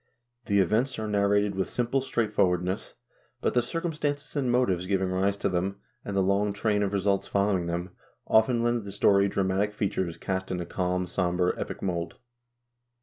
The 0.45 0.57
events 0.57 0.97
are 0.97 1.07
nar 1.07 1.29
rated 1.29 1.53
with 1.53 1.69
simple 1.69 2.01
straightforwardness, 2.01 2.95
but 3.39 3.53
the 3.53 3.61
circumstances 3.61 4.35
and 4.35 4.51
motives 4.51 4.87
giving 4.87 5.09
rise 5.09 5.37
to 5.37 5.47
them, 5.47 5.79
and 6.03 6.17
the 6.17 6.23
long 6.23 6.53
train 6.53 6.81
of 6.81 6.91
results 6.91 7.27
following 7.27 7.67
them, 7.67 7.91
often 8.25 8.63
lend 8.63 8.83
the 8.83 8.91
story 8.91 9.27
dramatic 9.27 9.73
features 9.75 10.17
cast 10.17 10.49
in 10.49 10.59
a 10.59 10.65
calm 10.65 11.01
and 11.03 11.09
som 11.09 11.37
ber 11.37 11.53
epic 11.55 11.83
mold. 11.83 12.17